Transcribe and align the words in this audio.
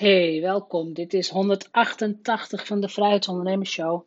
Hey, 0.00 0.40
welkom. 0.40 0.92
Dit 0.92 1.14
is 1.14 1.28
188 1.28 2.66
van 2.66 2.80
de 2.80 2.88
Vrijheidsondernemers 2.88 3.70
Show. 3.70 4.06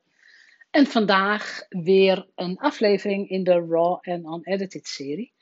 En 0.71 0.85
vandaag 0.85 1.65
weer 1.69 2.27
een 2.35 2.57
aflevering 2.57 3.29
in 3.29 3.43
de 3.43 3.65
Raw 3.69 3.97
en 4.01 4.25
Unedited 4.25 4.87
serie. 4.87 5.33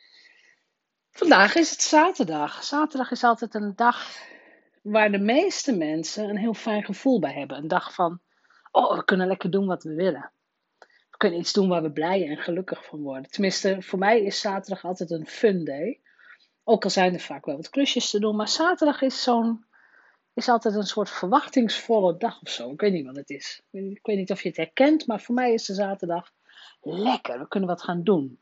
Vandaag 1.11 1.55
is 1.55 1.69
het 1.69 1.81
zaterdag. 1.81 2.63
Zaterdag 2.63 3.11
is 3.11 3.23
altijd 3.23 3.53
een 3.53 3.75
dag 3.75 4.17
waar 4.81 5.11
de 5.11 5.19
meeste 5.19 5.77
mensen 5.77 6.29
een 6.29 6.37
heel 6.37 6.53
fijn 6.53 6.83
gevoel 6.83 7.19
bij 7.19 7.33
hebben. 7.33 7.57
Een 7.57 7.67
dag 7.67 7.93
van, 7.93 8.19
oh, 8.71 8.95
we 8.95 9.05
kunnen 9.05 9.27
lekker 9.27 9.51
doen 9.51 9.65
wat 9.65 9.83
we 9.83 9.93
willen. 9.93 10.31
We 10.79 11.17
kunnen 11.17 11.39
iets 11.39 11.53
doen 11.53 11.69
waar 11.69 11.83
we 11.83 11.91
blij 11.91 12.27
en 12.27 12.37
gelukkig 12.37 12.85
van 12.85 13.01
worden. 13.01 13.31
Tenminste, 13.31 13.81
voor 13.81 13.99
mij 13.99 14.21
is 14.23 14.39
zaterdag 14.39 14.85
altijd 14.85 15.11
een 15.11 15.27
fun 15.27 15.63
day. 15.63 15.99
Ook 16.63 16.83
al 16.83 16.89
zijn 16.89 17.13
er 17.13 17.19
vaak 17.19 17.45
wel 17.45 17.55
wat 17.55 17.69
klusjes 17.69 18.09
te 18.09 18.19
doen, 18.19 18.35
maar 18.35 18.47
zaterdag 18.47 19.01
is 19.01 19.23
zo'n 19.23 19.69
is 20.33 20.49
altijd 20.49 20.75
een 20.75 20.83
soort 20.83 21.09
verwachtingsvolle 21.09 22.17
dag 22.17 22.41
of 22.41 22.49
zo. 22.49 22.71
Ik 22.71 22.81
weet 22.81 22.93
niet 22.93 23.05
wat 23.05 23.15
het 23.15 23.29
is. 23.29 23.61
Ik 23.71 24.05
weet 24.05 24.17
niet 24.17 24.31
of 24.31 24.41
je 24.41 24.47
het 24.47 24.57
herkent, 24.57 25.07
maar 25.07 25.21
voor 25.21 25.35
mij 25.35 25.53
is 25.53 25.65
de 25.65 25.73
zaterdag 25.73 26.31
lekker. 26.81 27.39
We 27.39 27.47
kunnen 27.47 27.69
wat 27.69 27.83
gaan 27.83 28.03
doen. 28.03 28.39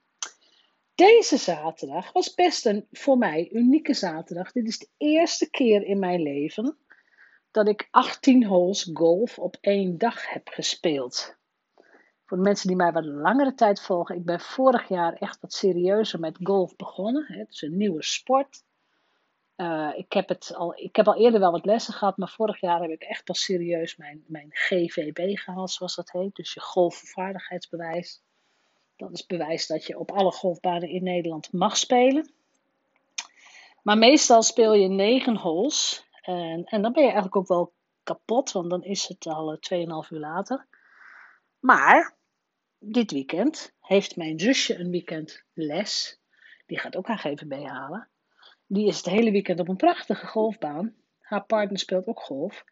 Deze 0.95 1.37
zaterdag 1.37 2.11
was 2.11 2.33
best 2.33 2.65
een 2.65 2.87
voor 2.91 3.17
mij 3.17 3.49
unieke 3.51 3.93
zaterdag. 3.93 4.51
Dit 4.51 4.67
is 4.67 4.77
de 4.77 4.89
eerste 4.97 5.49
keer 5.49 5.83
in 5.83 5.99
mijn 5.99 6.21
leven 6.21 6.77
dat 7.51 7.67
ik 7.67 7.87
18 7.91 8.45
holes 8.45 8.89
golf 8.93 9.39
op 9.39 9.57
één 9.61 9.97
dag 9.97 10.29
heb 10.29 10.47
gespeeld. 10.47 11.37
Voor 12.25 12.37
de 12.37 12.43
mensen 12.43 12.67
die 12.67 12.75
mij 12.75 12.91
wat 12.91 13.05
langere 13.05 13.53
tijd 13.53 13.81
volgen, 13.81 14.15
ik 14.15 14.25
ben 14.25 14.39
vorig 14.39 14.87
jaar 14.87 15.13
echt 15.13 15.41
wat 15.41 15.53
serieuzer 15.53 16.19
met 16.19 16.37
golf 16.43 16.75
begonnen. 16.75 17.25
Het 17.27 17.49
is 17.49 17.61
een 17.61 17.77
nieuwe 17.77 18.03
sport. 18.03 18.63
Uh, 19.61 19.91
ik, 19.95 20.13
heb 20.13 20.29
het 20.29 20.55
al, 20.55 20.77
ik 20.77 20.95
heb 20.95 21.07
al 21.07 21.17
eerder 21.17 21.39
wel 21.39 21.51
wat 21.51 21.65
lessen 21.65 21.93
gehad, 21.93 22.17
maar 22.17 22.29
vorig 22.29 22.59
jaar 22.61 22.81
heb 22.81 22.89
ik 22.89 23.01
echt 23.01 23.23
pas 23.23 23.43
serieus 23.43 23.95
mijn, 23.95 24.23
mijn 24.27 24.47
GVB 24.49 25.37
gehaald, 25.37 25.71
zoals 25.71 25.95
dat 25.95 26.11
heet. 26.11 26.35
Dus 26.35 26.53
je 26.53 26.59
golfvaardigheidsbewijs. 26.59 28.21
Dat 28.95 29.11
is 29.11 29.25
bewijs 29.25 29.67
dat 29.67 29.85
je 29.85 29.99
op 29.99 30.11
alle 30.11 30.31
golfbanen 30.31 30.89
in 30.89 31.03
Nederland 31.03 31.51
mag 31.51 31.77
spelen. 31.77 32.31
Maar 33.83 33.97
meestal 33.97 34.41
speel 34.43 34.73
je 34.73 34.87
negen 34.87 35.35
holes. 35.35 36.07
En, 36.21 36.63
en 36.63 36.81
dan 36.81 36.91
ben 36.91 37.03
je 37.03 37.09
eigenlijk 37.09 37.35
ook 37.35 37.47
wel 37.47 37.73
kapot, 38.03 38.51
want 38.51 38.69
dan 38.69 38.83
is 38.83 39.07
het 39.07 39.25
al 39.25 39.55
2,5 39.55 40.09
uur 40.09 40.19
later. 40.19 40.67
Maar 41.59 42.15
dit 42.77 43.11
weekend 43.11 43.73
heeft 43.81 44.15
mijn 44.15 44.39
zusje 44.39 44.79
een 44.79 44.91
weekend 44.91 45.43
les. 45.53 46.19
Die 46.65 46.79
gaat 46.79 46.95
ook 46.95 47.07
haar 47.07 47.19
GVB 47.19 47.65
halen. 47.65 48.09
Die 48.71 48.87
is 48.87 48.97
het 48.97 49.05
hele 49.05 49.31
weekend 49.31 49.59
op 49.59 49.67
een 49.67 49.75
prachtige 49.75 50.27
golfbaan. 50.27 50.95
Haar 51.19 51.45
partner 51.45 51.79
speelt 51.79 52.07
ook 52.07 52.19
golf. 52.19 52.63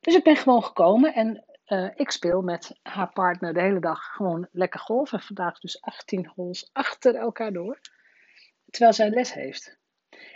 Dus 0.00 0.14
ik 0.14 0.24
ben 0.24 0.36
gewoon 0.36 0.64
gekomen 0.64 1.14
en 1.14 1.44
uh, 1.66 1.90
ik 1.94 2.10
speel 2.10 2.42
met 2.42 2.78
haar 2.82 3.12
partner 3.12 3.54
de 3.54 3.60
hele 3.60 3.80
dag 3.80 4.04
gewoon 4.04 4.48
lekker 4.52 4.80
golf. 4.80 5.12
En 5.12 5.20
vandaag 5.20 5.58
dus 5.58 5.80
18 5.80 6.26
holes 6.34 6.70
achter 6.72 7.14
elkaar 7.14 7.52
door. 7.52 7.80
Terwijl 8.70 8.92
zij 8.92 9.10
les 9.10 9.32
heeft. 9.32 9.78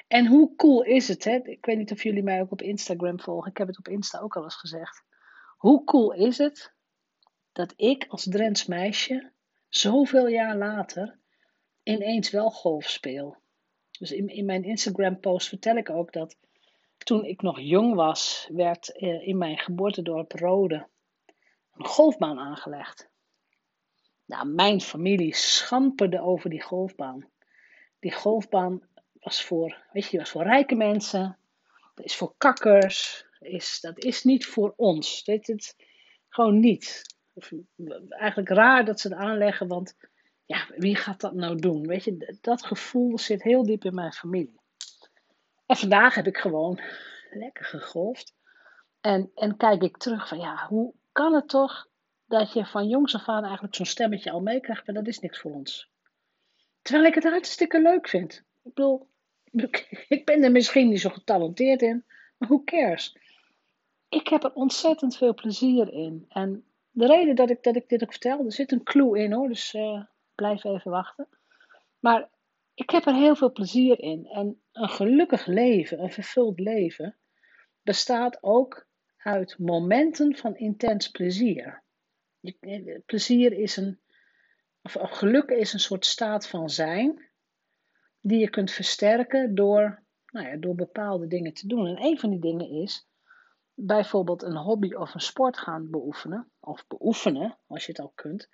En 0.09 0.27
hoe 0.27 0.57
cool 0.57 0.83
is 0.83 1.09
het, 1.09 1.25
hè? 1.25 1.41
Ik 1.43 1.65
weet 1.67 1.79
niet 1.79 1.93
of 1.93 2.03
jullie 2.03 2.23
mij 2.23 2.41
ook 2.41 2.53
op 2.53 2.63
Instagram 2.63 3.21
volgen. 3.21 3.51
Ik 3.51 3.57
heb 3.57 3.67
het 3.67 3.79
op 3.79 3.89
Insta 3.89 4.19
ook 4.19 4.37
al 4.37 4.43
eens 4.43 4.57
gezegd. 4.57 5.05
Hoe 5.57 5.85
cool 5.85 6.13
is 6.13 6.39
het 6.39 6.75
dat 7.53 7.73
ik 7.77 8.07
als 8.09 8.25
Drents 8.25 8.67
meisje 8.67 9.33
zoveel 9.69 10.27
jaar 10.27 10.57
later 10.57 11.19
ineens 11.83 12.31
wel 12.31 12.51
golf 12.51 12.89
speel? 12.89 13.37
Dus 13.99 14.13
in, 14.13 14.29
in 14.29 14.45
mijn 14.45 14.65
Instagram 14.65 15.21
post 15.21 15.49
vertel 15.49 15.77
ik 15.77 15.91
ook 15.91 16.13
dat 16.13 16.37
toen 16.99 17.25
ik 17.25 17.43
nog 17.43 17.61
jong 17.61 17.95
was, 17.95 18.49
werd 18.53 18.93
eh, 18.93 19.27
in 19.27 19.39
mijn 19.39 19.59
geboortedorp 19.59 20.33
Rode 20.33 20.87
een 21.75 21.87
golfbaan 21.87 22.39
aangelegd. 22.39 23.09
Nou, 24.25 24.49
mijn 24.49 24.81
familie 24.81 25.35
schamperde 25.35 26.21
over 26.21 26.51
die 26.51 26.63
golfbaan. 26.63 27.29
Die 27.99 28.13
golfbaan 28.13 28.83
was 29.13 29.45
voor, 29.45 29.77
weet 29.93 30.11
je, 30.11 30.19
was 30.19 30.31
voor 30.31 30.43
rijke 30.43 30.75
mensen. 30.75 31.39
Dat 31.95 32.05
is 32.05 32.17
voor 32.17 32.35
kakkers. 32.39 33.27
Is, 33.39 33.81
dat 33.81 34.05
is 34.05 34.25
niet 34.25 34.47
voor 34.47 34.73
ons. 34.77 35.23
Weet 35.25 35.47
het, 35.47 35.77
gewoon 36.29 36.61
niet. 36.61 37.03
Eigenlijk 38.09 38.49
raar 38.49 38.85
dat 38.85 39.01
ze 39.01 39.09
het 39.09 39.17
aanleggen, 39.17 39.69
want 39.69 39.97
ja, 40.49 40.67
wie 40.77 40.97
gaat 40.97 41.21
dat 41.21 41.35
nou 41.35 41.57
doen? 41.57 41.87
Weet 41.87 42.05
je, 42.05 42.39
dat 42.41 42.67
gevoel 42.67 43.19
zit 43.19 43.43
heel 43.43 43.65
diep 43.65 43.85
in 43.85 43.95
mijn 43.95 44.13
familie. 44.13 44.61
En 45.67 45.77
vandaag 45.77 46.15
heb 46.15 46.27
ik 46.27 46.37
gewoon 46.37 46.81
lekker 47.31 47.65
gegolfd. 47.65 48.35
En, 49.01 49.31
en 49.35 49.57
kijk 49.57 49.83
ik 49.83 49.97
terug 49.97 50.29
van 50.29 50.39
ja, 50.39 50.67
hoe 50.69 50.95
kan 51.13 51.35
het 51.35 51.49
toch 51.49 51.89
dat 52.27 52.53
je 52.53 52.67
van 52.67 52.89
jongs 52.89 53.15
af 53.15 53.29
aan 53.29 53.45
eigenlijk 53.45 53.75
zo'n 53.75 53.87
stemmetje 53.87 54.31
al 54.31 54.41
meekrijgt, 54.41 54.87
maar 54.87 54.95
dat 54.95 55.07
is 55.07 55.19
niks 55.19 55.39
voor 55.39 55.53
ons. 55.53 55.91
Terwijl 56.83 57.07
ik 57.07 57.15
het 57.15 57.25
hartstikke 57.25 57.81
leuk 57.81 58.09
vind. 58.09 58.45
Ik 58.63 58.75
bedoel, 58.75 59.09
ik 60.17 60.23
ben 60.25 60.43
er 60.43 60.53
misschien 60.53 60.89
niet 60.89 61.01
zo 61.01 61.11
getalenteerd 61.11 61.83
in, 61.83 62.05
maar 62.37 62.49
who 62.49 62.65
cares? 62.65 63.17
Ik 64.09 64.29
heb 64.29 64.45
er 64.45 64.53
ontzettend 64.53 65.17
veel 65.17 65.35
plezier 65.35 65.93
in. 65.93 66.25
En 66.29 66.65
de 66.91 67.07
reden 67.07 67.37
dat 67.37 67.51
ik, 67.51 67.63
dat 67.63 67.77
ik 67.77 67.89
dit 67.89 68.03
ook 68.03 68.11
vertel, 68.11 68.45
er 68.45 68.53
zit 68.53 68.73
een 68.73 68.83
clue 68.83 69.19
in 69.19 69.33
hoor, 69.33 69.49
dus 69.49 69.75
uh, 69.75 70.03
blijf 70.39 70.65
even 70.65 70.91
wachten. 70.91 71.29
Maar 71.99 72.29
ik 72.75 72.91
heb 72.91 73.07
er 73.07 73.15
heel 73.15 73.37
veel 73.37 73.53
plezier 73.53 74.01
in. 74.01 74.27
En 74.27 74.63
een 74.73 74.89
gelukkig 74.89 75.47
leven, 75.47 76.03
een 76.03 76.13
vervuld 76.13 76.61
leven, 76.61 77.17
bestaat 77.83 78.43
ook 78.43 78.87
uit 79.17 79.59
momenten 79.59 80.37
van 80.37 80.57
intens 80.57 81.09
plezier. 81.09 81.83
Plezier 83.07 83.53
is 83.53 83.77
een, 83.77 84.01
of 84.83 84.97
geluk 85.01 85.51
is 85.51 85.73
een 85.73 85.81
soort 85.81 86.05
staat 86.05 86.49
van 86.49 86.71
zijn, 86.71 87.31
die 88.21 88.39
je 88.39 88.51
kunt 88.51 88.71
versterken 88.71 89.55
door, 89.55 90.03
nou 90.27 90.47
ja, 90.49 90.57
door 90.57 90.75
bepaalde 90.75 91.27
dingen 91.27 91.55
te 91.55 91.67
doen. 91.67 91.87
En 91.87 92.03
een 92.05 92.19
van 92.19 92.31
die 92.31 92.41
dingen 92.41 92.71
is 92.71 93.09
bijvoorbeeld 93.75 94.43
een 94.43 94.57
hobby 94.57 94.93
of 94.95 95.15
een 95.15 95.21
sport 95.21 95.59
gaan 95.59 95.91
beoefenen, 95.91 96.51
of 96.61 96.87
beoefenen, 96.87 97.59
als 97.67 97.87
je 97.87 97.93
het 97.93 98.01
al 98.01 98.13
kunt, 98.15 98.49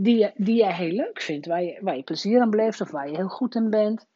die 0.00 0.30
die 0.36 0.54
je 0.54 0.72
heel 0.72 0.92
leuk 0.92 1.20
vindt, 1.20 1.46
waar 1.46 1.62
je, 1.62 1.78
waar 1.80 1.96
je 1.96 2.02
plezier 2.02 2.40
aan 2.40 2.50
beleeft 2.50 2.80
of 2.80 2.90
waar 2.90 3.08
je 3.10 3.16
heel 3.16 3.28
goed 3.28 3.54
in 3.54 3.70
bent. 3.70 4.06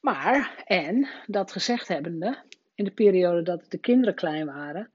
Maar, 0.00 0.62
en 0.64 1.08
dat 1.26 1.52
gezegd 1.52 1.88
hebbende, 1.88 2.42
in 2.74 2.84
de 2.84 2.90
periode 2.90 3.42
dat 3.42 3.64
de 3.68 3.78
kinderen 3.78 4.14
klein 4.14 4.46
waren, 4.46 4.90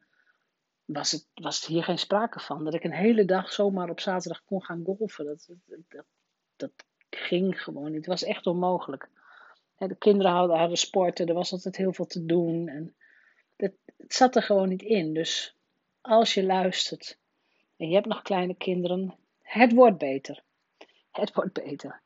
was 0.85 1.11
het, 1.11 1.27
was 1.33 1.65
hier 1.65 1.83
geen 1.83 1.97
sprake 1.97 2.39
van. 2.39 2.63
Dat 2.63 2.73
ik 2.73 2.83
een 2.83 2.93
hele 2.93 3.25
dag 3.25 3.53
zomaar 3.53 3.89
op 3.89 3.99
zaterdag 3.99 4.43
kon 4.45 4.63
gaan 4.63 4.83
golfen. 4.85 5.25
Dat, 5.25 5.49
dat, 5.89 6.05
dat, 6.55 6.71
ging 7.09 7.63
gewoon 7.63 7.91
niet. 7.91 7.95
Het 7.95 8.05
was 8.05 8.23
echt 8.23 8.47
onmogelijk. 8.47 9.09
De 9.77 9.95
kinderen 9.95 10.31
hadden, 10.31 10.57
hadden 10.57 10.77
sporten, 10.77 11.27
er 11.27 11.33
was 11.33 11.51
altijd 11.51 11.77
heel 11.77 11.93
veel 11.93 12.05
te 12.05 12.25
doen. 12.25 12.67
En 12.67 12.95
het 13.55 13.75
zat 14.07 14.35
er 14.35 14.43
gewoon 14.43 14.69
niet 14.69 14.81
in. 14.81 15.13
Dus 15.13 15.55
als 16.01 16.33
je 16.33 16.43
luistert 16.43 17.17
en 17.77 17.87
je 17.87 17.95
hebt 17.95 18.07
nog 18.07 18.21
kleine 18.21 18.55
kinderen, 18.55 19.15
het 19.45 19.73
wordt 19.73 19.97
beter. 19.97 20.43
Het 21.11 21.33
wordt 21.33 21.53
beter. 21.53 22.01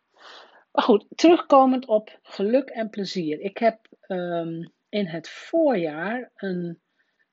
Maar 0.72 0.84
goed, 0.84 1.06
terugkomend 1.16 1.86
op 1.86 2.20
geluk 2.22 2.70
en 2.70 2.90
plezier. 2.90 3.40
Ik 3.40 3.58
heb 3.58 3.88
ehm, 4.02 4.68
in 4.90 5.06
het 5.08 5.30
voorjaar 5.30 6.32
een 6.36 6.80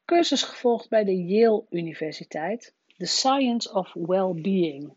cursus 0.04 0.42
gevolgd 0.42 0.88
bij 0.88 1.04
de 1.04 1.24
Yale 1.24 1.66
Universiteit. 1.70 2.74
The 2.96 3.06
Science 3.06 3.72
of 3.72 3.92
Well-Being. 3.94 4.96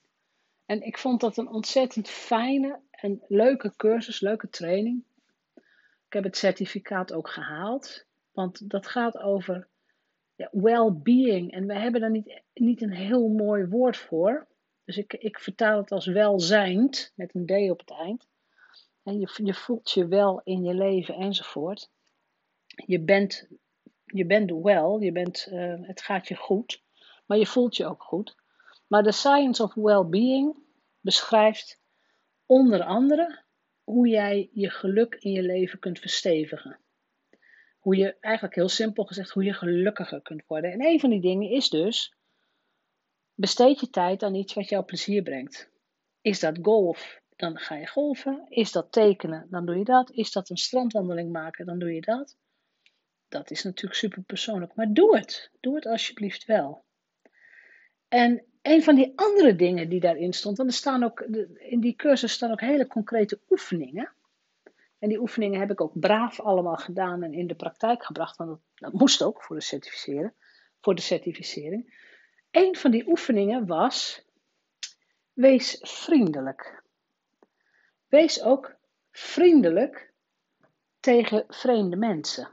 En 0.65 0.81
ik 0.81 0.97
vond 0.97 1.21
dat 1.21 1.37
een 1.37 1.49
ontzettend 1.49 2.09
fijne 2.09 2.79
en 2.91 3.23
leuke 3.27 3.73
cursus, 3.75 4.19
leuke 4.19 4.49
training. 4.49 5.03
Ik 6.05 6.13
heb 6.13 6.23
het 6.23 6.37
certificaat 6.37 7.13
ook 7.13 7.29
gehaald, 7.29 8.05
want 8.31 8.69
dat 8.69 8.87
gaat 8.87 9.17
over 9.17 9.67
ja, 10.35 10.49
well-being. 10.51 11.51
En 11.51 11.67
we 11.67 11.73
hebben 11.73 12.01
daar 12.01 12.11
niet, 12.11 12.41
niet 12.53 12.81
een 12.81 12.93
heel 12.93 13.27
mooi 13.27 13.65
woord 13.65 13.97
voor. 13.97 14.47
Dus 14.89 14.97
ik, 14.97 15.13
ik 15.13 15.39
vertaal 15.39 15.77
het 15.77 15.91
als 15.91 16.05
welzijnd, 16.05 17.13
met 17.15 17.35
een 17.35 17.45
D 17.45 17.71
op 17.71 17.79
het 17.79 17.91
eind. 17.91 18.27
En 19.03 19.19
je, 19.19 19.39
je 19.43 19.53
voelt 19.53 19.91
je 19.91 20.07
wel 20.07 20.41
in 20.43 20.63
je 20.63 20.73
leven 20.73 21.15
enzovoort. 21.15 21.89
Je 22.85 22.99
bent, 22.99 23.47
je 24.05 24.25
bent 24.25 24.51
wel, 24.51 24.99
je 24.99 25.11
bent, 25.11 25.47
uh, 25.51 25.75
het 25.81 26.01
gaat 26.01 26.27
je 26.27 26.35
goed, 26.35 26.83
maar 27.25 27.37
je 27.37 27.45
voelt 27.45 27.75
je 27.77 27.85
ook 27.85 28.03
goed. 28.03 28.35
Maar 28.87 29.03
de 29.03 29.11
Science 29.11 29.63
of 29.63 29.73
Well-Being 29.73 30.55
beschrijft 30.99 31.81
onder 32.45 32.83
andere 32.83 33.43
hoe 33.83 34.07
jij 34.07 34.49
je 34.53 34.69
geluk 34.69 35.15
in 35.15 35.31
je 35.31 35.43
leven 35.43 35.79
kunt 35.79 35.99
verstevigen. 35.99 36.79
Hoe 37.79 37.95
je, 37.95 38.15
eigenlijk 38.19 38.55
heel 38.55 38.69
simpel 38.69 39.03
gezegd, 39.03 39.29
hoe 39.29 39.43
je 39.43 39.53
gelukkiger 39.53 40.21
kunt 40.21 40.43
worden. 40.47 40.71
En 40.71 40.85
een 40.85 40.99
van 40.99 41.09
die 41.09 41.21
dingen 41.21 41.49
is 41.49 41.69
dus 41.69 42.17
Besteed 43.39 43.79
je 43.79 43.89
tijd 43.89 44.23
aan 44.23 44.35
iets 44.35 44.53
wat 44.53 44.69
jou 44.69 44.83
plezier 44.83 45.23
brengt. 45.23 45.69
Is 46.21 46.39
dat 46.39 46.57
golf? 46.61 47.21
Dan 47.35 47.57
ga 47.57 47.75
je 47.75 47.87
golfen. 47.87 48.45
Is 48.49 48.71
dat 48.71 48.91
tekenen? 48.91 49.47
Dan 49.49 49.65
doe 49.65 49.77
je 49.77 49.83
dat. 49.83 50.11
Is 50.11 50.31
dat 50.31 50.49
een 50.49 50.57
strandwandeling 50.57 51.31
maken? 51.31 51.65
Dan 51.65 51.79
doe 51.79 51.93
je 51.93 52.01
dat. 52.01 52.37
dat 53.27 53.51
is 53.51 53.63
natuurlijk 53.63 53.99
super 53.99 54.21
persoonlijk. 54.21 54.75
Maar 54.75 54.93
doe 54.93 55.17
het. 55.17 55.51
Doe 55.59 55.75
het 55.75 55.85
alsjeblieft 55.85 56.45
wel. 56.45 56.83
En 58.07 58.43
een 58.61 58.83
van 58.83 58.95
die 58.95 59.13
andere 59.15 59.55
dingen 59.55 59.89
die 59.89 59.99
daarin 59.99 60.33
stond, 60.33 60.57
want 60.57 60.69
er 60.69 60.75
staan 60.75 61.03
ook, 61.03 61.19
in 61.57 61.79
die 61.79 61.95
cursus 61.95 62.31
staan 62.31 62.51
ook 62.51 62.61
hele 62.61 62.87
concrete 62.87 63.39
oefeningen. 63.49 64.11
En 64.97 65.09
die 65.09 65.19
oefeningen 65.19 65.59
heb 65.59 65.71
ik 65.71 65.81
ook 65.81 65.99
braaf 65.99 66.39
allemaal 66.39 66.77
gedaan 66.77 67.23
en 67.23 67.33
in 67.33 67.47
de 67.47 67.55
praktijk 67.55 68.05
gebracht, 68.05 68.37
want 68.37 68.49
dat, 68.49 68.59
dat 68.73 68.93
moest 68.93 69.23
ook 69.23 69.43
voor 69.43 69.55
de, 69.55 69.61
certificeren, 69.61 70.33
voor 70.81 70.95
de 70.95 71.01
certificering. 71.01 72.07
Een 72.51 72.75
van 72.75 72.91
die 72.91 73.07
oefeningen 73.07 73.65
was: 73.65 74.23
wees 75.33 75.77
vriendelijk. 75.81 76.83
Wees 78.07 78.41
ook 78.41 78.75
vriendelijk 79.11 80.13
tegen 80.99 81.45
vreemde 81.47 81.95
mensen. 81.95 82.49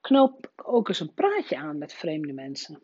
Knoop 0.00 0.52
ook 0.56 0.88
eens 0.88 1.00
een 1.00 1.14
praatje 1.14 1.56
aan 1.56 1.78
met 1.78 1.92
vreemde 1.92 2.32
mensen. 2.32 2.82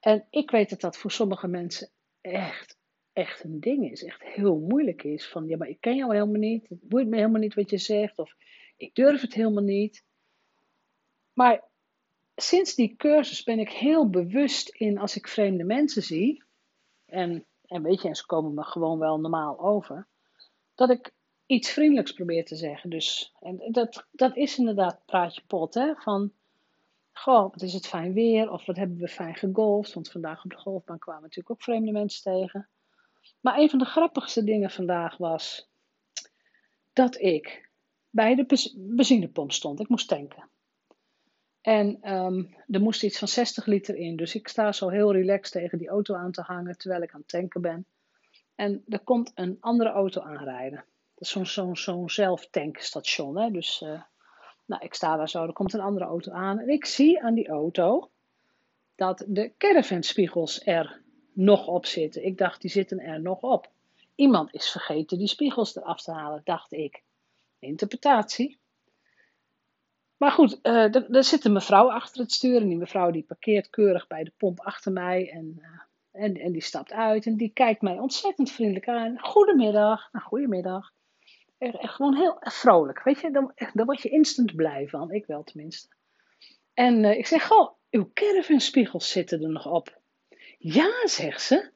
En 0.00 0.26
ik 0.30 0.50
weet 0.50 0.70
dat 0.70 0.80
dat 0.80 0.96
voor 0.96 1.10
sommige 1.10 1.48
mensen 1.48 1.90
echt, 2.20 2.78
echt 3.12 3.44
een 3.44 3.60
ding 3.60 3.90
is. 3.90 4.04
Echt 4.04 4.22
heel 4.22 4.58
moeilijk 4.58 5.02
is. 5.02 5.28
Van 5.28 5.46
ja, 5.46 5.56
maar 5.56 5.68
ik 5.68 5.80
ken 5.80 5.96
jou 5.96 6.12
helemaal 6.12 6.40
niet. 6.40 6.68
Het 6.68 6.88
boeit 6.88 7.08
me 7.08 7.16
helemaal 7.16 7.40
niet 7.40 7.54
wat 7.54 7.70
je 7.70 7.78
zegt. 7.78 8.18
Of 8.18 8.36
ik 8.76 8.94
durf 8.94 9.20
het 9.20 9.34
helemaal 9.34 9.62
niet. 9.62 10.04
Maar 11.32 11.69
sinds 12.42 12.74
die 12.74 12.96
cursus 12.96 13.42
ben 13.42 13.58
ik 13.58 13.70
heel 13.70 14.10
bewust 14.10 14.68
in 14.68 14.98
als 14.98 15.16
ik 15.16 15.28
vreemde 15.28 15.64
mensen 15.64 16.02
zie. 16.02 16.44
En, 17.06 17.46
en 17.66 17.82
weet 17.82 18.02
je, 18.02 18.08
en 18.08 18.14
ze 18.14 18.26
komen 18.26 18.54
me 18.54 18.64
gewoon 18.64 18.98
wel 18.98 19.20
normaal 19.20 19.60
over. 19.60 20.06
Dat 20.74 20.90
ik 20.90 21.12
iets 21.46 21.70
vriendelijks 21.70 22.12
probeer 22.12 22.44
te 22.44 22.56
zeggen. 22.56 22.90
Dus 22.90 23.34
en 23.40 23.68
dat, 23.72 24.06
dat 24.12 24.36
is 24.36 24.58
inderdaad 24.58 25.02
praatje 25.06 25.42
pot. 25.46 25.74
Hè? 25.74 25.94
Van 25.94 26.32
Goh, 27.12 27.50
wat 27.50 27.62
is 27.62 27.72
het 27.72 27.86
fijn 27.86 28.12
weer? 28.12 28.50
Of 28.50 28.66
wat 28.66 28.76
hebben 28.76 28.98
we 28.98 29.08
fijn 29.08 29.34
gegolfd? 29.34 29.92
Want 29.92 30.10
vandaag 30.10 30.44
op 30.44 30.50
de 30.50 30.56
golfbaan 30.56 30.98
kwamen 30.98 31.22
natuurlijk 31.22 31.50
ook 31.50 31.62
vreemde 31.62 31.92
mensen 31.92 32.22
tegen. 32.22 32.68
Maar 33.40 33.58
een 33.58 33.70
van 33.70 33.78
de 33.78 33.84
grappigste 33.84 34.44
dingen 34.44 34.70
vandaag 34.70 35.16
was 35.16 35.70
dat 36.92 37.20
ik 37.20 37.70
bij 38.10 38.34
de 38.34 38.72
benzinepomp 38.76 39.52
stond. 39.52 39.80
Ik 39.80 39.88
moest 39.88 40.08
tanken. 40.08 40.48
En 41.60 42.14
um, 42.14 42.54
er 42.68 42.80
moest 42.80 43.02
iets 43.02 43.18
van 43.18 43.28
60 43.28 43.66
liter 43.66 43.96
in. 43.96 44.16
Dus 44.16 44.34
ik 44.34 44.48
sta 44.48 44.72
zo 44.72 44.88
heel 44.88 45.12
relaxed 45.12 45.52
tegen 45.52 45.78
die 45.78 45.88
auto 45.88 46.14
aan 46.14 46.32
te 46.32 46.42
hangen 46.42 46.78
terwijl 46.78 47.02
ik 47.02 47.12
aan 47.12 47.20
het 47.20 47.28
tanken 47.28 47.60
ben. 47.60 47.86
En 48.54 48.84
er 48.88 49.00
komt 49.00 49.32
een 49.34 49.56
andere 49.60 49.90
auto 49.90 50.20
aanrijden. 50.20 50.84
Dat 51.14 51.28
is 51.28 51.30
zo'n 51.30 51.46
zo'n 51.46 51.76
zo'n 51.76 52.10
zelftankstation. 52.10 53.38
Hè? 53.38 53.50
Dus 53.50 53.80
uh, 53.80 54.02
nou, 54.66 54.84
ik 54.84 54.94
sta 54.94 55.16
daar 55.16 55.28
zo, 55.28 55.46
er 55.46 55.52
komt 55.52 55.72
een 55.72 55.80
andere 55.80 56.04
auto 56.04 56.32
aan. 56.32 56.58
En 56.58 56.68
ik 56.68 56.84
zie 56.84 57.22
aan 57.22 57.34
die 57.34 57.48
auto 57.48 58.10
dat 58.94 59.24
de 59.26 59.52
caravanspiegels 59.58 60.64
er 60.64 61.02
nog 61.32 61.66
op 61.66 61.86
zitten. 61.86 62.24
Ik 62.24 62.38
dacht, 62.38 62.60
die 62.60 62.70
zitten 62.70 62.98
er 62.98 63.20
nog 63.20 63.40
op. 63.40 63.70
Iemand 64.14 64.54
is 64.54 64.70
vergeten 64.70 65.18
die 65.18 65.26
spiegels 65.26 65.76
eraf 65.76 66.02
te 66.02 66.12
halen, 66.12 66.40
dacht 66.44 66.72
ik. 66.72 67.02
Interpretatie. 67.58 68.59
Maar 70.20 70.30
goed, 70.30 70.58
uh, 70.62 70.94
er, 70.94 71.24
zit 71.24 71.44
een 71.44 71.52
mevrouw 71.52 71.90
achter 71.90 72.20
het 72.20 72.32
stuur. 72.32 72.60
En 72.60 72.68
die 72.68 72.78
mevrouw 72.78 73.10
die 73.10 73.22
parkeert 73.22 73.70
keurig 73.70 74.06
bij 74.06 74.24
de 74.24 74.32
pomp 74.36 74.60
achter 74.60 74.92
mij. 74.92 75.30
En, 75.30 75.56
uh, 75.58 76.24
en, 76.24 76.34
en 76.34 76.52
die 76.52 76.62
stapt 76.62 76.92
uit 76.92 77.26
en 77.26 77.36
die 77.36 77.52
kijkt 77.52 77.82
mij 77.82 77.98
ontzettend 77.98 78.50
vriendelijk 78.50 78.88
aan. 78.88 79.18
Goedemiddag. 79.20 80.08
Nou, 80.12 80.24
goedemiddag 80.24 80.92
echt 81.60 81.94
gewoon 81.94 82.16
heel 82.16 82.36
vrolijk. 82.40 83.02
Weet 83.02 83.20
je, 83.20 83.30
dan, 83.30 83.52
word 83.86 84.02
je 84.02 84.08
instant 84.08 84.56
blij 84.56 84.88
van. 84.88 85.10
Ik 85.10 85.26
wel 85.26 85.42
tenminste. 85.42 85.88
En 86.74 87.04
uh, 87.04 87.18
ik 87.18 87.26
zeg, 87.26 87.46
goh, 87.46 87.72
uw 87.90 88.10
caravanspiegels 88.14 89.10
zitten 89.10 89.42
er 89.42 89.50
nog 89.50 89.66
op. 89.66 89.98
Ja, 90.58 91.06
zegt 91.06 91.42
ze, 91.42 91.70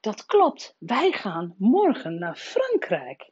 dat 0.00 0.26
klopt. 0.26 0.76
Wij 0.78 1.12
gaan 1.12 1.54
morgen 1.58 2.18
naar 2.18 2.36
Frankrijk. 2.36 3.30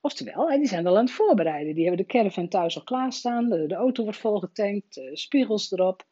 Oftewel, 0.00 0.46
die 0.46 0.66
zijn 0.66 0.86
al 0.86 0.96
aan 0.96 1.04
het 1.04 1.12
voorbereiden. 1.12 1.74
Die 1.74 1.86
hebben 1.86 2.06
de 2.06 2.12
caravan 2.12 2.48
thuis 2.48 2.76
al 2.76 2.84
klaarstaan. 2.84 3.48
De, 3.48 3.74
auto 3.74 4.02
wordt 4.02 4.18
volgetankt, 4.18 4.94
de 4.94 5.16
spiegels 5.16 5.72
erop. 5.72 6.02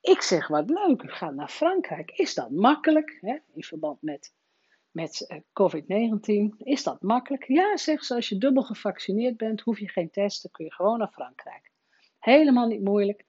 Ik 0.00 0.22
zeg, 0.22 0.48
wat 0.48 0.70
leuk, 0.70 1.02
gaat 1.06 1.34
naar 1.34 1.48
Frankrijk. 1.48 2.10
Is 2.10 2.34
dat 2.34 2.50
makkelijk? 2.50 3.18
Hè? 3.20 3.38
In 3.54 3.62
verband 3.62 4.02
met 4.02 4.32
met 4.90 5.26
eh, 5.26 5.38
COVID-19. 5.38 6.56
Is 6.58 6.82
dat 6.82 7.02
makkelijk? 7.02 7.44
Ja, 7.46 7.76
zegt 7.76 8.04
ze, 8.04 8.14
als 8.14 8.28
je 8.28 8.38
dubbel 8.38 8.62
gevaccineerd 8.62 9.36
bent, 9.36 9.60
hoef 9.60 9.78
je 9.78 9.88
geen 9.88 10.10
testen, 10.10 10.50
kun 10.50 10.64
je 10.64 10.72
gewoon 10.72 10.98
naar 10.98 11.12
Frankrijk. 11.12 11.70
Helemaal 12.18 12.66
niet 12.66 12.84
moeilijk. 12.84 13.24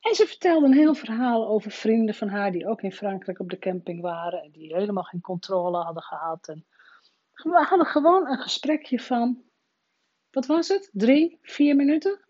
En 0.00 0.14
ze 0.14 0.26
vertelde 0.26 0.66
een 0.66 0.72
heel 0.72 0.94
verhaal 0.94 1.48
over 1.48 1.70
vrienden 1.70 2.14
van 2.14 2.28
haar 2.28 2.52
die 2.52 2.68
ook 2.68 2.82
in 2.82 2.92
Frankrijk 2.92 3.38
op 3.40 3.50
de 3.50 3.58
camping 3.58 4.00
waren 4.00 4.42
en 4.42 4.50
die 4.50 4.74
helemaal 4.74 5.02
geen 5.02 5.20
controle 5.20 5.78
hadden 5.78 6.02
gehad. 6.02 6.48
En 6.48 6.66
we 7.42 7.64
hadden 7.68 7.86
gewoon 7.86 8.28
een 8.28 8.38
gesprekje 8.38 9.00
van, 9.00 9.42
wat 10.30 10.46
was 10.46 10.68
het? 10.68 10.90
Drie, 10.92 11.38
vier 11.42 11.76
minuten? 11.76 12.20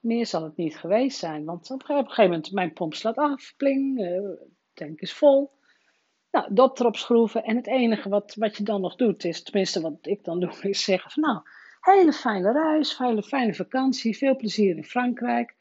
Meer 0.00 0.26
zal 0.26 0.42
het 0.42 0.56
niet 0.56 0.76
geweest 0.76 1.18
zijn, 1.18 1.44
want 1.44 1.70
op 1.70 1.80
een 1.80 1.96
gegeven 1.96 2.22
moment, 2.22 2.52
mijn 2.52 2.72
pomp 2.72 2.94
slaat 2.94 3.16
af, 3.16 3.54
pling, 3.56 4.00
uh, 4.00 4.30
tank 4.74 5.00
is 5.00 5.12
vol. 5.12 5.52
Nou, 6.30 6.54
dat 6.54 6.80
erop 6.80 6.96
schroeven. 6.96 7.44
En 7.44 7.56
het 7.56 7.66
enige 7.66 8.08
wat, 8.08 8.34
wat 8.34 8.56
je 8.56 8.64
dan 8.64 8.80
nog 8.80 8.96
doet, 8.96 9.24
is, 9.24 9.42
tenminste 9.42 9.80
wat 9.80 9.98
ik 10.02 10.24
dan 10.24 10.40
doe, 10.40 10.52
is 10.60 10.84
zeggen 10.84 11.10
van 11.10 11.22
nou, 11.22 11.40
hele 11.80 12.12
fijne 12.12 12.52
reis, 12.52 12.98
hele 12.98 13.22
fijne 13.22 13.54
vakantie, 13.54 14.16
veel 14.16 14.36
plezier 14.36 14.76
in 14.76 14.84
Frankrijk. 14.84 15.56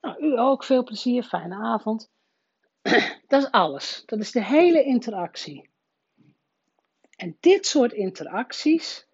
Nou, 0.00 0.24
u 0.24 0.38
ook 0.38 0.64
veel 0.64 0.84
plezier, 0.84 1.22
fijne 1.22 1.54
avond. 1.54 2.10
dat 3.28 3.42
is 3.42 3.50
alles. 3.50 4.02
Dat 4.06 4.18
is 4.18 4.32
de 4.32 4.44
hele 4.44 4.82
interactie. 4.82 5.70
En 7.18 7.36
dit 7.40 7.66
soort 7.66 7.92
interacties 7.92 9.06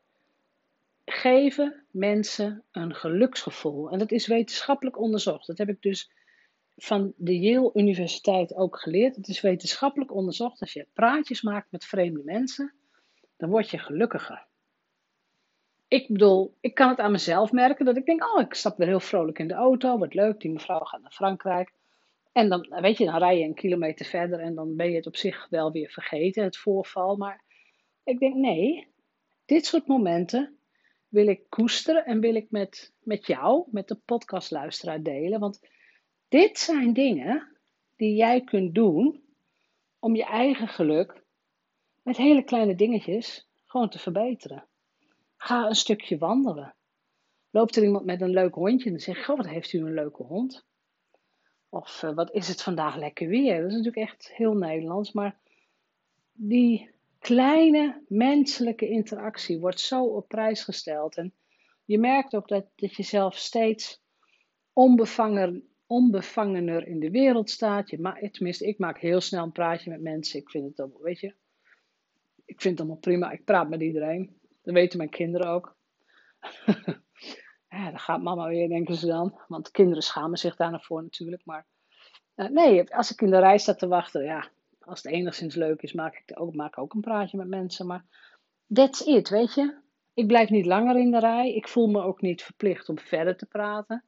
geven 1.04 1.84
mensen 1.90 2.64
een 2.72 2.94
geluksgevoel. 2.94 3.90
En 3.90 3.98
dat 3.98 4.10
is 4.10 4.26
wetenschappelijk 4.26 4.98
onderzocht. 4.98 5.46
Dat 5.46 5.58
heb 5.58 5.68
ik 5.68 5.82
dus 5.82 6.10
van 6.76 7.12
de 7.16 7.38
Yale 7.38 7.70
Universiteit 7.74 8.54
ook 8.54 8.78
geleerd. 8.80 9.16
Het 9.16 9.28
is 9.28 9.40
wetenschappelijk 9.40 10.14
onderzocht. 10.14 10.60
Als 10.60 10.72
je 10.72 10.86
praatjes 10.92 11.42
maakt 11.42 11.70
met 11.70 11.84
vreemde 11.84 12.22
mensen, 12.24 12.74
dan 13.36 13.50
word 13.50 13.70
je 13.70 13.78
gelukkiger. 13.78 14.46
Ik 15.88 16.08
bedoel, 16.08 16.56
ik 16.60 16.74
kan 16.74 16.88
het 16.88 16.98
aan 16.98 17.12
mezelf 17.12 17.52
merken 17.52 17.84
dat 17.84 17.96
ik 17.96 18.06
denk: 18.06 18.24
oh, 18.34 18.40
ik 18.40 18.54
stap 18.54 18.76
weer 18.76 18.86
heel 18.86 19.00
vrolijk 19.00 19.38
in 19.38 19.48
de 19.48 19.54
auto. 19.54 19.98
Wat 19.98 20.14
leuk, 20.14 20.40
die 20.40 20.52
mevrouw 20.52 20.80
gaat 20.80 21.02
naar 21.02 21.10
Frankrijk. 21.10 21.72
En 22.32 22.48
dan, 22.48 22.76
weet 22.80 22.98
je, 22.98 23.04
dan 23.04 23.18
rij 23.18 23.38
je 23.38 23.44
een 23.44 23.54
kilometer 23.54 24.06
verder 24.06 24.40
en 24.40 24.54
dan 24.54 24.76
ben 24.76 24.90
je 24.90 24.96
het 24.96 25.06
op 25.06 25.16
zich 25.16 25.46
wel 25.50 25.72
weer 25.72 25.90
vergeten, 25.90 26.44
het 26.44 26.56
voorval. 26.56 27.16
Maar 27.16 27.43
ik 28.04 28.18
denk: 28.18 28.34
nee, 28.34 28.86
dit 29.44 29.66
soort 29.66 29.86
momenten 29.86 30.58
wil 31.08 31.26
ik 31.26 31.42
koesteren 31.48 32.04
en 32.04 32.20
wil 32.20 32.34
ik 32.34 32.50
met, 32.50 32.92
met 33.02 33.26
jou, 33.26 33.64
met 33.70 33.88
de 33.88 33.94
podcastluisteraar 33.94 35.02
delen. 35.02 35.40
Want 35.40 35.60
dit 36.28 36.58
zijn 36.58 36.92
dingen 36.92 37.56
die 37.96 38.14
jij 38.14 38.44
kunt 38.44 38.74
doen 38.74 39.22
om 39.98 40.16
je 40.16 40.24
eigen 40.24 40.68
geluk 40.68 41.22
met 42.02 42.16
hele 42.16 42.42
kleine 42.42 42.74
dingetjes 42.74 43.48
gewoon 43.64 43.88
te 43.88 43.98
verbeteren. 43.98 44.66
Ga 45.36 45.66
een 45.66 45.74
stukje 45.74 46.18
wandelen. 46.18 46.74
Loopt 47.50 47.76
er 47.76 47.82
iemand 47.82 48.04
met 48.04 48.20
een 48.20 48.30
leuk 48.30 48.54
hondje 48.54 48.84
en 48.84 48.90
dan 48.90 49.00
zeg 49.00 49.16
je, 49.16 49.24
goh, 49.24 49.36
wat 49.36 49.46
heeft 49.46 49.72
u 49.72 49.78
een 49.78 49.94
leuke 49.94 50.22
hond? 50.22 50.66
Of 51.68 52.02
uh, 52.02 52.14
wat 52.14 52.32
is 52.32 52.48
het 52.48 52.62
vandaag 52.62 52.96
lekker 52.96 53.28
weer? 53.28 53.60
Dat 53.60 53.70
is 53.70 53.76
natuurlijk 53.76 54.08
echt 54.08 54.32
heel 54.32 54.54
Nederlands, 54.54 55.12
maar 55.12 55.38
die 56.32 56.93
kleine 57.24 58.02
menselijke 58.08 58.88
interactie 58.88 59.60
wordt 59.60 59.80
zo 59.80 60.04
op 60.04 60.28
prijs 60.28 60.64
gesteld. 60.64 61.16
En 61.16 61.34
je 61.84 61.98
merkt 61.98 62.34
ook 62.34 62.48
dat, 62.48 62.66
dat 62.74 62.94
je 62.94 63.02
zelf 63.02 63.36
steeds 63.36 64.02
onbevangen, 64.72 65.68
onbevangener 65.86 66.86
in 66.86 67.00
de 67.00 67.10
wereld 67.10 67.50
staat. 67.50 67.90
Je 67.90 68.00
ma 68.00 68.18
tenminste, 68.30 68.66
ik 68.66 68.78
maak 68.78 68.98
heel 68.98 69.20
snel 69.20 69.44
een 69.44 69.52
praatje 69.52 69.90
met 69.90 70.00
mensen. 70.00 70.40
Ik 70.40 70.50
vind 70.50 70.68
het 70.68 70.80
allemaal, 70.80 71.00
weet 71.00 71.20
je, 71.20 71.34
ik 72.44 72.60
vind 72.60 72.78
het 72.78 72.80
allemaal 72.80 73.00
prima. 73.00 73.30
Ik 73.30 73.44
praat 73.44 73.68
met 73.68 73.80
iedereen. 73.80 74.38
Dat 74.62 74.74
weten 74.74 74.98
mijn 74.98 75.10
kinderen 75.10 75.48
ook. 75.48 75.76
ja, 77.68 77.90
dan 77.90 77.98
gaat 77.98 78.22
mama 78.22 78.48
weer, 78.48 78.68
denken 78.68 78.94
ze 78.94 79.06
dan. 79.06 79.40
Want 79.48 79.70
kinderen 79.70 80.02
schamen 80.02 80.38
zich 80.38 80.56
daar 80.56 80.82
voor 80.82 81.02
natuurlijk. 81.02 81.42
Maar 81.44 81.66
uh, 82.36 82.48
nee, 82.48 82.94
als 82.94 83.12
ik 83.12 83.20
in 83.20 83.30
de 83.30 83.38
rij 83.38 83.58
sta 83.58 83.74
te 83.74 83.88
wachten, 83.88 84.24
ja, 84.24 84.50
als 84.86 85.02
het 85.02 85.12
enigszins 85.12 85.54
leuk 85.54 85.82
is, 85.82 85.92
maak 85.92 86.22
ik 86.26 86.40
ook, 86.40 86.54
maak 86.54 86.78
ook 86.78 86.94
een 86.94 87.00
praatje 87.00 87.36
met 87.36 87.48
mensen. 87.48 87.86
Maar 87.86 88.04
that's 88.72 89.00
it, 89.00 89.28
weet 89.28 89.54
je. 89.54 89.82
Ik 90.14 90.26
blijf 90.26 90.50
niet 90.50 90.66
langer 90.66 90.96
in 90.96 91.10
de 91.10 91.18
rij. 91.18 91.54
Ik 91.54 91.68
voel 91.68 91.86
me 91.86 92.02
ook 92.02 92.20
niet 92.20 92.42
verplicht 92.42 92.88
om 92.88 92.98
verder 92.98 93.36
te 93.36 93.46
praten 93.46 94.04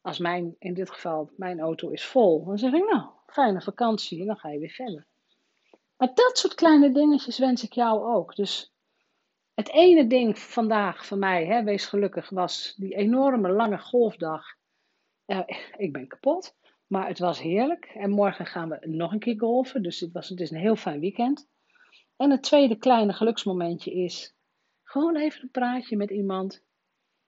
als 0.00 0.18
mijn, 0.18 0.56
in 0.58 0.74
dit 0.74 0.90
geval, 0.90 1.30
mijn 1.36 1.60
auto 1.60 1.88
is 1.88 2.04
vol, 2.04 2.44
dan 2.44 2.58
zeg 2.58 2.72
ik 2.72 2.90
nou, 2.90 3.04
fijne 3.26 3.62
vakantie 3.62 4.20
en 4.20 4.26
dan 4.26 4.36
ga 4.36 4.48
je 4.48 4.58
weer 4.58 4.70
verder. 4.70 5.06
Maar 5.96 6.14
dat 6.14 6.38
soort 6.38 6.54
kleine 6.54 6.92
dingetjes 6.92 7.38
wens 7.38 7.64
ik 7.64 7.72
jou 7.72 8.14
ook. 8.14 8.36
Dus 8.36 8.72
het 9.54 9.68
ene 9.68 10.06
ding 10.06 10.38
vandaag 10.38 11.06
voor 11.06 11.18
mij, 11.18 11.46
hè, 11.46 11.62
wees 11.64 11.86
gelukkig, 11.86 12.28
was 12.28 12.74
die 12.76 12.94
enorme 12.94 13.50
lange 13.50 13.78
golfdag. 13.78 14.46
ik 15.76 15.92
ben 15.92 16.06
kapot. 16.06 16.56
Maar 16.90 17.06
het 17.08 17.18
was 17.18 17.40
heerlijk. 17.40 17.84
En 17.84 18.10
morgen 18.10 18.46
gaan 18.46 18.68
we 18.68 18.78
nog 18.86 19.12
een 19.12 19.18
keer 19.18 19.38
golfen. 19.38 19.82
Dus 19.82 20.00
het, 20.00 20.12
was, 20.12 20.28
het 20.28 20.40
is 20.40 20.50
een 20.50 20.58
heel 20.58 20.76
fijn 20.76 21.00
weekend. 21.00 21.48
En 22.16 22.30
het 22.30 22.42
tweede 22.42 22.76
kleine 22.76 23.12
geluksmomentje 23.12 23.92
is 23.92 24.34
gewoon 24.82 25.16
even 25.16 25.42
een 25.42 25.50
praatje 25.50 25.96
met 25.96 26.10
iemand. 26.10 26.62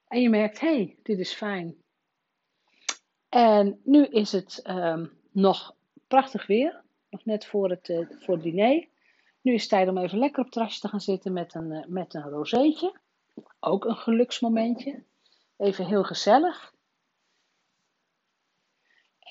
En 0.08 0.20
je 0.20 0.28
merkt, 0.28 0.60
hé, 0.60 0.74
hey, 0.74 0.96
dit 1.02 1.18
is 1.18 1.34
fijn. 1.34 1.76
En 3.28 3.80
nu 3.84 4.04
is 4.04 4.32
het 4.32 4.62
um, 4.68 5.12
nog 5.32 5.74
prachtig 6.06 6.46
weer. 6.46 6.82
Nog 7.10 7.24
net 7.24 7.46
voor 7.46 7.70
het, 7.70 7.88
uh, 7.88 8.06
voor 8.10 8.40
diner. 8.40 8.86
Nu 9.40 9.52
is 9.52 9.60
het 9.60 9.70
tijd 9.70 9.88
om 9.88 9.98
even 9.98 10.18
lekker 10.18 10.38
op 10.38 10.44
het 10.44 10.52
terrasje 10.52 10.80
te 10.80 10.88
gaan 10.88 11.00
zitten 11.00 11.32
met 11.32 11.54
een, 11.54 11.70
uh, 11.70 11.84
met 11.86 12.14
een 12.14 12.28
rozeetje. 12.28 12.98
Ook 13.60 13.84
een 13.84 13.96
geluksmomentje. 13.96 15.02
Even 15.56 15.86
heel 15.86 16.04
gezellig. 16.04 16.71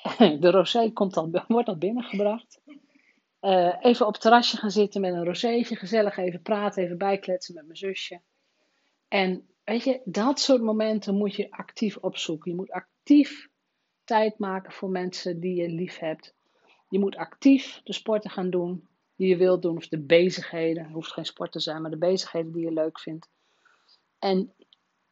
De 0.39 0.51
rosé 0.51 0.91
komt 0.91 1.15
wordt 1.47 1.67
al 1.67 1.77
binnengebracht. 1.77 2.61
Uh, 3.41 3.75
even 3.81 4.07
op 4.07 4.13
het 4.13 4.21
terrasje 4.21 4.57
gaan 4.57 4.71
zitten 4.71 5.01
met 5.01 5.13
een 5.13 5.25
rozeetje. 5.25 5.75
Gezellig 5.75 6.17
even 6.17 6.41
praten, 6.41 6.83
even 6.83 6.97
bijkletsen 6.97 7.55
met 7.55 7.65
mijn 7.65 7.77
zusje. 7.77 8.21
En 9.07 9.47
weet 9.63 9.83
je, 9.83 10.01
dat 10.05 10.39
soort 10.39 10.61
momenten 10.61 11.15
moet 11.15 11.35
je 11.35 11.51
actief 11.51 11.97
opzoeken. 11.97 12.51
Je 12.51 12.57
moet 12.57 12.71
actief 12.71 13.49
tijd 14.03 14.39
maken 14.39 14.71
voor 14.71 14.89
mensen 14.89 15.39
die 15.39 15.55
je 15.55 15.69
lief 15.69 15.97
hebt. 15.97 16.33
Je 16.89 16.99
moet 16.99 17.15
actief 17.15 17.81
de 17.83 17.93
sporten 17.93 18.29
gaan 18.29 18.49
doen 18.49 18.87
die 19.15 19.27
je 19.29 19.37
wilt 19.37 19.61
doen, 19.61 19.77
of 19.77 19.87
de 19.87 19.99
bezigheden. 19.99 20.83
Het 20.83 20.93
hoeft 20.93 21.11
geen 21.11 21.25
sport 21.25 21.51
te 21.51 21.59
zijn, 21.59 21.81
maar 21.81 21.91
de 21.91 21.97
bezigheden 21.97 22.51
die 22.51 22.65
je 22.65 22.73
leuk 22.73 22.99
vindt. 22.99 23.29
En 24.19 24.53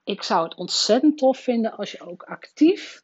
ik 0.04 0.24
zou 0.24 0.44
het 0.44 0.56
ontzettend 0.56 1.18
tof 1.18 1.38
vinden 1.38 1.78
als 1.78 1.92
je 1.92 2.02
ook 2.02 2.24
actief 2.24 3.04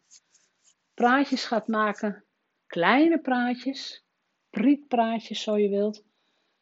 praatjes 0.95 1.45
gaat 1.45 1.67
maken, 1.67 2.25
kleine 2.67 3.19
praatjes, 3.19 4.05
prietpraatjes 4.49 5.41
zo 5.41 5.57
je 5.57 5.69
wilt, 5.69 6.03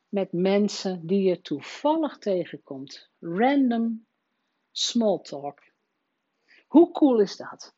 met 0.07 0.31
mensen 0.31 1.07
die 1.07 1.21
je 1.21 1.41
toevallig 1.41 2.17
tegenkomt. 2.17 3.09
Random 3.19 4.05
small 4.71 5.19
talk. 5.19 5.59
Hoe 6.67 6.91
cool 6.91 7.19
is 7.19 7.35
dat? 7.35 7.75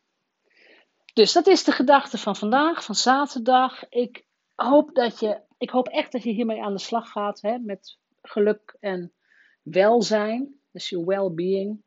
Dus 1.13 1.33
dat 1.33 1.47
is 1.47 1.63
de 1.63 1.71
gedachte 1.71 2.17
van 2.17 2.35
vandaag, 2.35 2.83
van 2.83 2.95
zaterdag. 2.95 3.89
Ik 3.89 4.25
hoop, 4.55 4.95
dat 4.95 5.19
je, 5.19 5.41
ik 5.57 5.69
hoop 5.69 5.87
echt 5.87 6.11
dat 6.11 6.23
je 6.23 6.31
hiermee 6.31 6.63
aan 6.63 6.73
de 6.73 6.79
slag 6.79 7.11
gaat 7.11 7.41
hè, 7.41 7.57
met 7.57 7.97
geluk 8.21 8.77
en 8.79 9.13
welzijn. 9.61 10.59
Dus 10.71 10.89
je 10.89 11.05
well-being. 11.05 11.83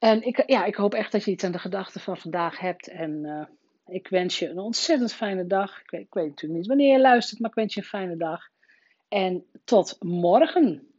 En 0.00 0.22
ik, 0.22 0.42
ja, 0.46 0.64
ik 0.64 0.74
hoop 0.74 0.94
echt 0.94 1.12
dat 1.12 1.24
je 1.24 1.30
iets 1.30 1.44
aan 1.44 1.52
de 1.52 1.58
gedachte 1.58 2.00
van 2.00 2.16
vandaag 2.16 2.58
hebt. 2.58 2.88
En 2.88 3.24
uh, 3.24 3.42
ik 3.86 4.08
wens 4.08 4.38
je 4.38 4.48
een 4.48 4.58
ontzettend 4.58 5.12
fijne 5.12 5.46
dag. 5.46 5.80
Ik 5.80 5.90
weet, 5.90 6.00
ik 6.00 6.14
weet 6.14 6.28
natuurlijk 6.28 6.60
niet 6.60 6.68
wanneer 6.68 6.92
je 6.92 7.00
luistert, 7.00 7.40
maar 7.40 7.50
ik 7.50 7.56
wens 7.56 7.74
je 7.74 7.80
een 7.80 7.86
fijne 7.86 8.16
dag. 8.16 8.48
En 9.08 9.44
tot 9.64 9.96
morgen. 10.00 10.89